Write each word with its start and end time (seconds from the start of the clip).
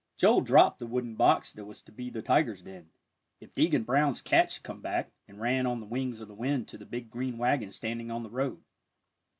Joel 0.17 0.41
dropped 0.41 0.79
the 0.79 0.87
wooden 0.87 1.13
box 1.13 1.53
that 1.53 1.65
was 1.65 1.83
to 1.83 1.91
be 1.91 2.09
the 2.09 2.23
tiger's 2.23 2.63
den, 2.63 2.89
if 3.39 3.53
Deacon 3.53 3.83
Brown's 3.83 4.19
cat 4.19 4.49
should 4.49 4.63
come 4.63 4.81
back, 4.81 5.11
and 5.27 5.39
ran 5.39 5.67
on 5.67 5.79
the 5.79 5.85
wings 5.85 6.21
of 6.21 6.27
the 6.27 6.33
wind 6.33 6.67
to 6.69 6.79
the 6.79 6.87
big 6.87 7.11
green 7.11 7.37
wagon 7.37 7.69
standing 7.71 8.09
out 8.09 8.17
in 8.17 8.23
the 8.23 8.31
road. 8.31 8.63